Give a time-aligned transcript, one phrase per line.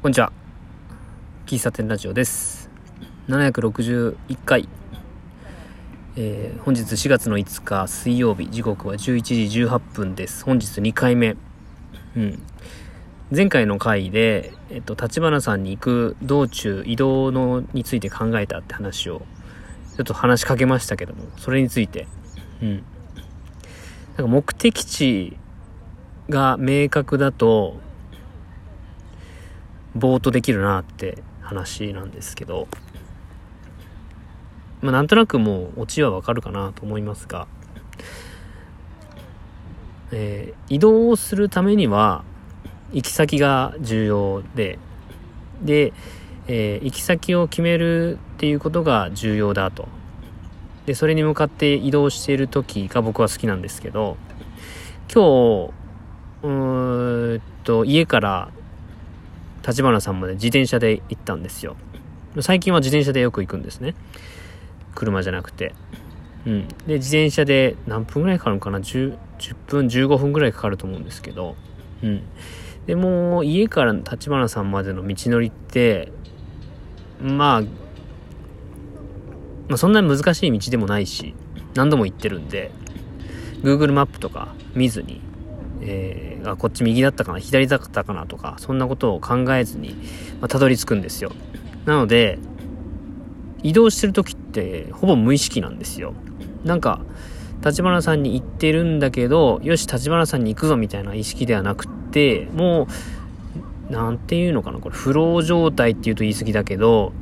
[0.00, 0.32] こんにちは。
[1.46, 2.70] 喫茶店ラジオです。
[3.26, 4.68] 761回。
[6.14, 10.44] えー本日4月の5日水曜日、時刻は11時18分です。
[10.44, 11.34] 本日2回目。
[12.14, 12.40] うん。
[13.34, 19.22] 前回の回で、えっと、立花さんに行く道中、移動のについて考えたって話を、
[19.96, 22.06] ちょっと話しかけましたけども、それについて。
[22.62, 22.70] うん。
[22.76, 22.84] なん
[24.18, 25.36] か目的地
[26.28, 27.80] が明確だと、
[29.98, 32.68] ぼーっとできるなって話なんですけど、
[34.80, 37.46] まあ、なんとなくもうオチはわかるかなと思いますが、
[40.12, 42.24] えー移動をするためには
[42.92, 44.78] 行き先が重要で、
[45.62, 45.92] で、
[46.46, 49.88] えー行き先を決めるっていうことが重要だと。
[50.86, 54.16] で、それに向かって移動している時が僕は好きなんですけど、
[55.12, 55.72] 今日、
[56.42, 58.50] うーんと、家から
[59.68, 61.76] 立花さんまで自転車で行ったんですよ。
[62.40, 63.94] 最近は自転車でよく行くんですね。
[64.94, 65.74] 車じゃなくて。
[66.46, 66.68] うん。
[66.86, 71.54] で、自転車で何分ぐらいかかるのかな？10, ?10 分、15分ぐらいかかると思うんですけど。
[72.02, 72.22] うん。
[72.86, 76.10] でも、家から立花さんまでの道のりって、
[77.20, 77.60] まあ、
[79.68, 81.34] まあそんなに難しい道でもないし、
[81.74, 82.70] 何度も行ってるんで、
[83.62, 85.20] Google マップとか見ずに、
[85.80, 89.94] えー、あこっち右だったかな左だったかなとかそんなことを考えずに、
[90.40, 91.32] まあ、たどり着くんですよ。
[91.84, 92.38] なので
[93.62, 96.14] 移動してる時ってほぼ無意識なんですよ。
[96.64, 97.00] なんか
[97.64, 102.86] 立花さんに行ってるんだけどよし立花さんに行くぞみたいな意識ではなくっても
[103.90, 107.12] うなんていうのかなこれフロー状態っていうと言い過ぎだけど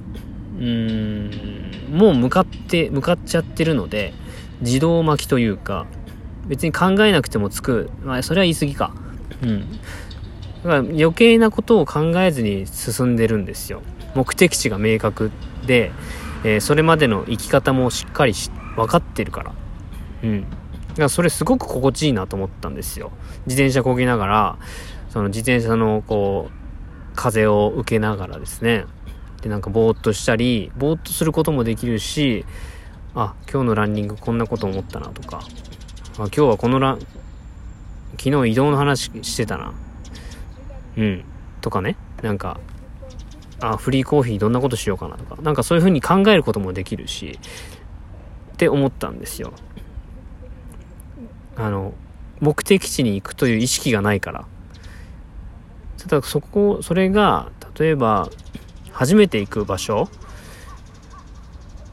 [0.59, 4.13] うーんもう向かって向かっちゃってるので
[4.61, 5.87] 自動巻きというか
[6.47, 7.91] 別に考えなくてもつく。
[8.05, 8.95] まあ、それは言い過ぎか。
[9.43, 9.71] うん。
[9.71, 9.77] だ
[10.63, 13.83] から余計なことを考えずに進んでるんですよ。
[14.15, 15.31] 目的地が明確
[15.67, 15.93] で、
[16.45, 19.53] えーそれまでの生き方もしっかりし分かってるから。
[20.23, 20.43] うん。
[20.43, 23.11] だからそれすごく心地いいなと思ったんですよ。
[23.47, 24.59] 自転車こぎながら、
[25.11, 28.85] その自転車のこう、風を受けながらですね。
[29.43, 32.45] で、なんかぼーっとしたり、ぼーっとすることもできるし、
[33.15, 35.41] あ、今日のランニングこんなこと思ったなとか、
[36.17, 37.01] 今日はこのラン、
[38.19, 39.75] 昨日移動の話してたな。
[40.97, 41.25] うん。
[41.61, 41.97] とかね。
[42.23, 42.59] なんか、
[43.61, 45.37] あ、フリーコーヒーどんなことしようかなとか。
[45.43, 47.39] なんかそういう風に考えることもできるし、
[48.55, 49.53] って思ったんですよ。
[51.55, 51.93] あの、
[52.41, 54.47] 目的地に行くという意識がないから。
[55.99, 58.31] ただそこ、それが、例えば、
[58.91, 60.09] 初めて行く場所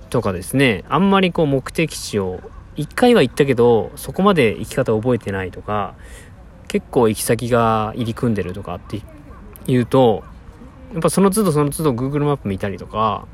[0.10, 2.40] とかですね、あんまりこう目的地を
[2.76, 5.96] 一回は行ったけど、そこまで行き方覚えてないとか、
[6.68, 9.02] 結構行き先が入り組んでるとかって
[9.68, 10.24] 言うと、
[10.94, 13.28] やっぱその都度その都度 Google マップ見たりとか、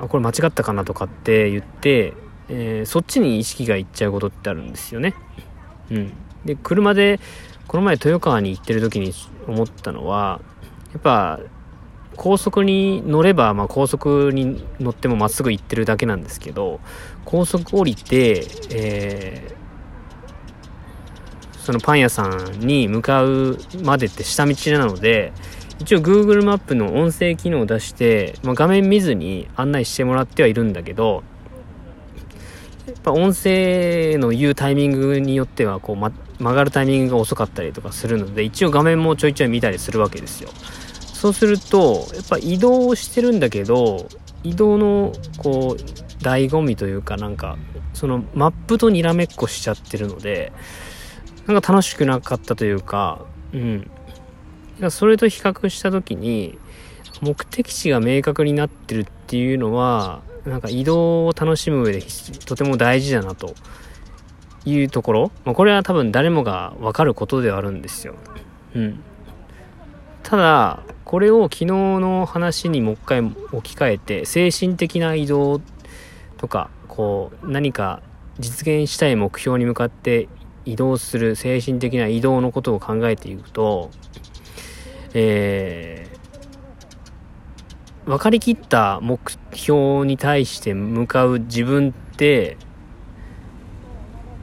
[0.00, 2.14] あ、これ間違ったかなとかって言って、
[2.48, 5.14] えーそっちに意識がいっちゃうことってあるんですよね。
[5.90, 6.12] うん。
[6.44, 7.20] で、車で、
[7.68, 9.12] この前豊川に行ってる時に
[9.46, 10.40] 思ったのは、
[10.92, 11.40] やっぱ、
[12.16, 16.80] 高速に乗れば、まあ、高速に乗ってもまっすぐ行ってるだけなんですけど
[17.24, 19.62] 高速降りて、えー
[21.62, 25.32] そのパン屋さんに向かうまでって下道なので
[25.78, 31.22] 一応 Google マップの音声機能を出して、まあ、画面見ずに案内してもらってはいるんだけど
[32.88, 40.50] やっぱ音声の言うタイミングによってはこう、ま、曲がるタイミングが遅かったりとかするので一応画面もちょいちょい見たりするわけですよ。
[41.22, 44.08] そうすると、やっぱ移動をしてるんだけど、
[44.42, 45.82] 移動の、こう、
[46.20, 47.58] 醍醐味というかなんか、
[47.94, 50.52] そのマップとにらめっこしちゃってるので、
[51.46, 53.88] なんか楽しくなかったというか、うん。
[54.80, 56.58] かそれと比較した時に、
[57.20, 62.02] 目的地が明確になってるっていうのは、なんか移動を楽しむ上で
[62.46, 63.54] とても大事だなと
[64.64, 65.30] いうところ。
[65.44, 68.16] まあ、これは多分誰もがわかることではあるんですよ。
[68.74, 69.04] うん。
[70.24, 75.60] ただ、これを昨日の話にもう一回置き換えて、精神的な移動
[76.38, 78.00] とか、こう、何か
[78.38, 80.30] 実現したい目標に向かって
[80.64, 83.90] 移動する精神的な移動のことを考えていくと、
[85.12, 89.20] えー、分かりきった目
[89.52, 92.56] 標に対して向かう自分って、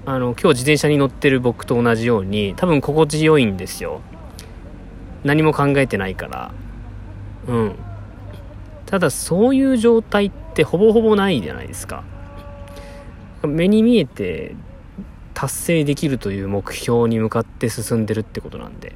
[0.06, 4.02] あの、今日自転車に乗ってる僕と同じように、多分心地よいんですよ。
[5.24, 6.52] 何も考えてないから。
[7.48, 7.76] うん。
[8.86, 12.04] ただそういう状態ってほぼほぼないじゃないですか。
[13.44, 14.56] 目に見えて
[15.34, 18.96] 達成できるという目標に向かって進んでるってことなんで。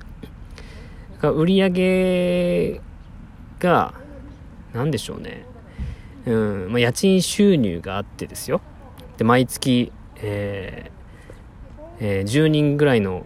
[1.21, 2.81] 売り上げ
[3.59, 3.93] が、
[4.73, 5.45] 何でしょうね。
[6.25, 8.61] うん、まあ、家賃収入があってですよ。
[9.17, 10.93] で、毎月、えー
[11.99, 13.25] えー、10人ぐらいの、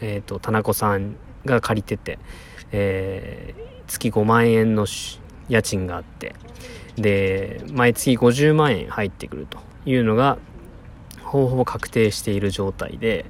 [0.00, 2.18] えっ、ー、と、田中さんが借りてて、
[2.72, 4.86] えー、月5万円の
[5.48, 6.34] 家賃があって、
[6.96, 10.38] で、毎月50万円入ってくるというのが、
[11.22, 13.26] ほぼほぼ確定している状態で、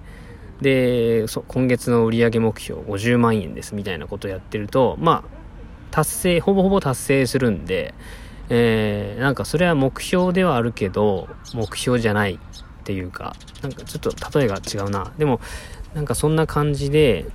[0.61, 5.43] で、今月の売上目標50万円ですみたいなことをやってると、まあ、
[5.91, 7.94] 達成、ほぼほぼ達成するんで、
[8.49, 12.38] えー、なんかそれは目標ではあるけど、目標じゃないっ
[12.85, 15.12] ていうか、なんかちょっと例えが違うな。
[15.19, 15.41] でも、
[15.94, 17.26] なんかそんな感じで、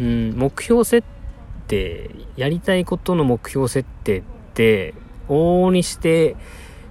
[0.00, 1.06] うん、目標設
[1.68, 4.22] 定、やりたいことの目標設定っ
[4.54, 4.94] て、
[5.28, 6.36] 往々にして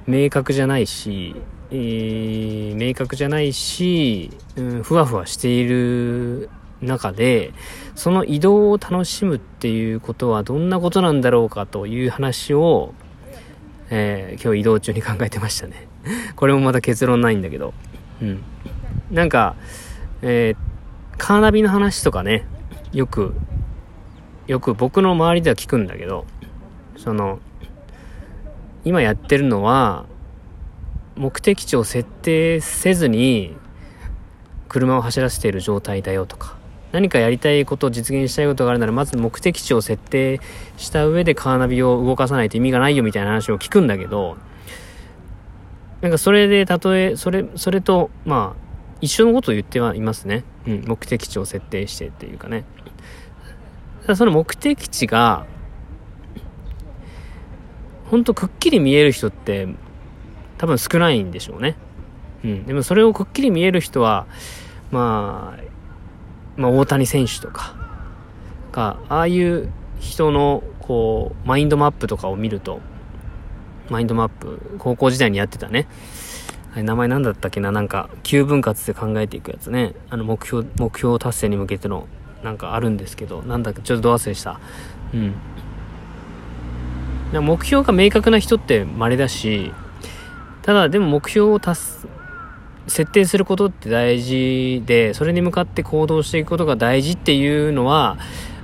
[0.07, 1.35] 明確じゃないし、
[1.71, 6.49] えー、明確じゃないし、うん、ふわふわしている
[6.81, 7.53] 中で、
[7.95, 12.93] その移動を楽しむっていうことはどんなことなんだろうかという話を、
[13.89, 15.87] えー、今日移動中に考えてましたね。
[16.35, 17.73] これもまた結論ないんだけど。
[18.21, 18.43] うん。
[19.11, 19.55] なんか、
[20.21, 22.45] えー、カーナビの話とかね、
[22.93, 23.33] よく、
[24.45, 26.25] よく僕の周りでは聞くんだけど、
[26.95, 27.39] その、
[28.85, 30.05] 今やってるのは、
[31.15, 33.55] 目的地を設定せずに、
[34.69, 36.55] 車を走らせている状態だよとか、
[36.91, 40.39] 何かやりたいこと実現したいことがあるなら、まず目的地を設定
[40.77, 44.37] した上でカーナビを動かさないと意味がないよみたいな話を聞くんだけど、
[46.01, 48.62] なんかそれで例え、それ、それと、まあ、
[49.03, 50.45] 一緒のことを言ってはいますね。
[50.65, 52.63] うん、目的地を設定してっていうかね。
[54.15, 55.45] その目的地が、
[58.09, 59.67] ほんとくっきり見える人って
[60.57, 61.75] 多分少ないんでしょうね。
[62.45, 62.65] うん。
[62.65, 64.25] でもそれをくっきり見える人は、
[64.89, 65.63] まあ、
[66.55, 67.75] まあ、大谷選手とか
[68.71, 69.69] が、ああいう
[69.99, 72.79] 人の、こう、マインドマップとかを見ると、
[73.89, 75.89] マインドマップ、高校時代にやってたね。
[76.73, 77.71] はい名前なんだったっけな？
[77.71, 79.93] なんか、9分割で考えていくやつね。
[80.09, 82.07] あの、目標、目標達成に向けての、
[82.43, 84.59] なんかあるんですけど、なんだっけ、ちょっとど忘れした。
[85.13, 85.35] うん。
[87.45, 89.71] 目標が明確な人って稀だし、
[90.63, 92.07] ただでも目標を達す
[92.87, 98.17] 設定することって大事で、それに向かって行動していくことが大事っていうのは、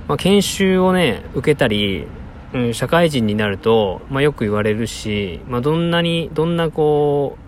[0.08, 2.06] まあ、研修をね、受けたり、
[2.54, 7.39] うん、社会人になると、まあ、よく言われるし、まあ、どんなに、どんなこう、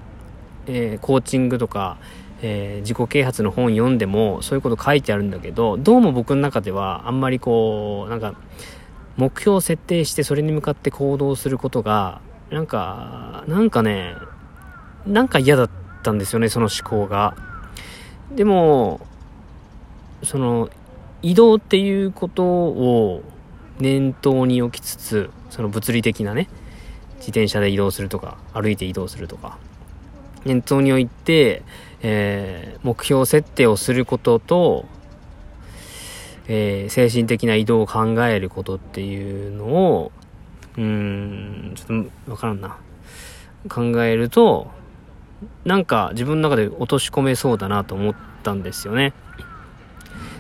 [0.67, 1.99] えー、コーチングとか、
[2.43, 8.35] えー、自己啓発の本読んでも、そういうこと書いてあるんだけど、どうも僕の中では、あんまりこう、なんか、
[9.17, 12.21] 目標を設定してそれに向かって行動することが、
[12.51, 14.15] なんか、なんかね、
[15.07, 15.71] なんか嫌だっ
[16.03, 17.37] たんですよね、その思考が。
[18.35, 19.01] でも、
[20.23, 20.69] その、
[21.23, 23.23] 移動っていうことを
[23.79, 26.49] 念頭に置きつつ、その物理的なね、
[27.17, 29.59] 自転車で移動するとか、歩いて移動するとか、
[30.45, 31.63] 念頭に置いて、
[32.03, 34.87] えー、目標設定をすることと、
[36.49, 40.13] えー、精神的な移動を考えることっていうのを、
[40.77, 42.77] うん、ちょっとわからんな。
[43.69, 44.71] 考えると、
[45.65, 49.13] なんか自分の中で落とし込めそうだなと思ったんですよね。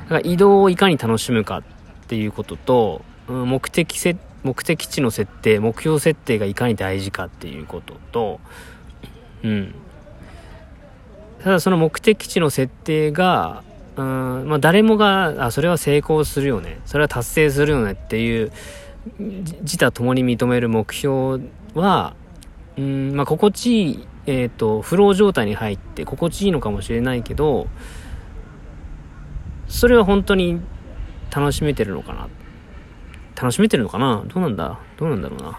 [0.04, 1.62] だから移動をいかに楽しむかっ
[2.08, 8.40] ていうことと、目的せ、目的地の設定、目標設定がいかに大事かっていうことと、
[9.44, 9.75] うん。
[11.42, 13.62] ただその目的地の設定が、
[13.96, 16.80] うん、まあ誰もが、あ、それは成功するよね。
[16.87, 18.52] それは達成するよねっていう、
[19.18, 21.42] 自他共に認める目標
[21.75, 22.14] は、
[22.78, 27.66] うん、まあ心地いいえっ、ー、と、フロー状態に入って心地いいのかもしれないけど、
[29.66, 30.61] それは本当に
[31.34, 32.28] 楽しめてるのかな
[33.34, 34.22] 楽しめてるのかな？
[34.28, 34.78] どうなんだ？
[34.96, 35.58] どうなんだろうな？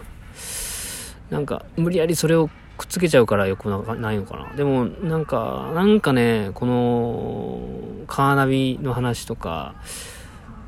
[1.29, 4.53] なんか、無理やりそれをくっつけちゃうからよくないのかな。
[4.55, 9.75] でも、なんか、なんかね、この、カーナビの話とか、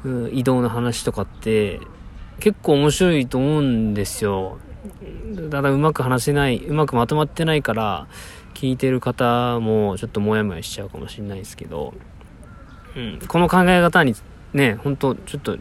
[0.03, 1.79] うん、移動の話とかって、
[2.39, 4.57] 結構面白いと思うんですよ。
[5.49, 8.07] ただうまく話せない、うまくまとまってないから、
[8.53, 11.93] 聞いてる方もちょっとモヤモヤしちゃうかもしれないですけど、
[12.95, 14.15] うん、この考え方に
[14.53, 15.57] ね、本当ちょっと、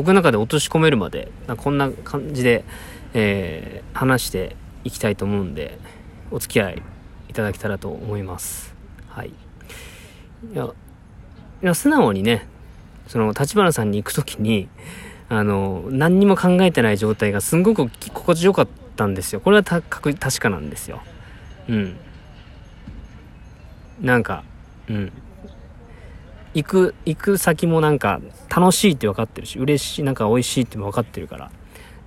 [0.00, 2.64] 僕の中で落とし込めるまで、こんな感じで、
[3.12, 5.76] えー、話していきたいと思うんで、
[6.30, 6.82] お付き合い
[7.28, 8.74] いただけたらと思います。
[9.08, 9.28] はい。
[9.28, 9.32] い
[10.54, 12.46] や、いや素直にね、
[13.08, 14.70] その、立花さんに行くときに、
[15.28, 19.40] あの、何にも考えてない状態がすんごく心地よかったんですよ。
[19.40, 21.02] これはた確かなんですよ。
[21.68, 21.96] うん。
[24.00, 24.44] なんか、
[24.88, 25.12] うん。
[26.54, 28.20] 行く、行く先もなんか
[28.54, 31.50] 楽しいって分かってるし、嬉しい、なんか美味しいって分かってるから、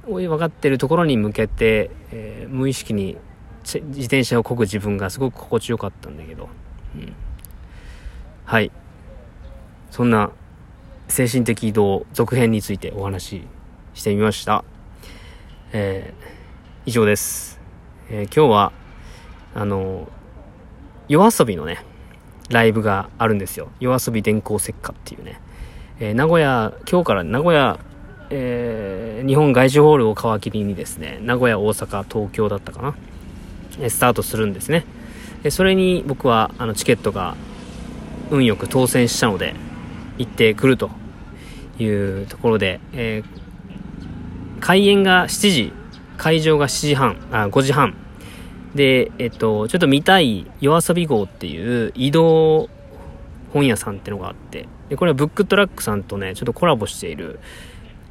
[0.06, 3.18] 分かってるところに向けて、えー、無意識に
[3.64, 6.50] 自転車を漕ぐ自分がすごく心地よかったんだけど、
[6.96, 7.14] うん、
[8.46, 8.72] はい。
[9.90, 10.32] そんな
[11.08, 13.48] 精神的移動続編についてお話し
[13.94, 14.66] してみました。
[15.72, 16.24] えー、
[16.86, 17.62] 以上です。
[18.10, 18.74] えー、今日は、
[19.56, 20.10] あの、
[21.08, 21.86] 夜遊びのね、
[22.54, 23.70] ライブがあるんですよ。
[23.80, 25.42] 夜遊び電光石火っていうね。
[26.00, 27.80] えー、名古屋、今日から名古屋、
[28.30, 32.96] えー、日本外資ホールを皮切りにですね、名古屋、大阪、東京だったかな。
[33.82, 34.86] えスタートするんですね。
[35.42, 37.36] でそれに僕はあのチケットが
[38.30, 39.56] 運よく当選したので、
[40.18, 40.92] 行ってくると
[41.80, 45.74] いうところで、えー、開演が7時、
[46.18, 47.96] 会場が7時半、あ、5時半。
[48.76, 52.70] で、えっと、ちょっと見たい夜遊び号っていう移動
[53.54, 57.40] 本屋さんってのがあって、で、これはブックトラックさんとね、ちょっとコラボしている、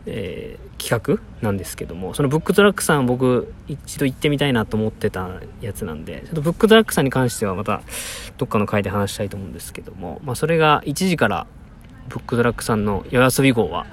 [0.06, 5.28] えー、企画なんですけども、そのブックトラックさん僕一度行ってみたいなと思ってた
[5.60, 7.82] やつなんで、ちょっとブックトラックさんに関してはまた
[8.38, 11.46] どっかの回で話したいと思うんですけども、まあそれが1時から
[12.08, 13.86] ブックトラックさんの夜遊び号は、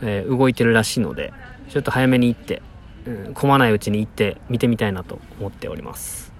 [0.00, 1.32] えー、動いてるらしいので、
[1.68, 2.62] ちょっと早めに行って、
[3.06, 6.32] うん、混まないうちに行って見てみたいなと思っております。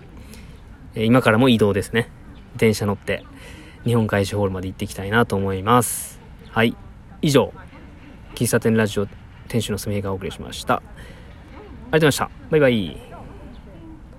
[0.95, 2.09] え、今からも移動ですね。
[2.57, 3.25] 電車乗って、
[3.85, 6.21] 日本海市ホールまで行っていきたいなと思います。
[6.51, 6.77] はい。
[7.21, 7.53] 以上、
[8.35, 9.07] 喫茶店ラジオ
[9.49, 10.77] 店主のすみへがお送りしました。
[10.77, 10.99] ありがと
[11.89, 12.31] うございました。
[12.51, 13.14] バイバイ。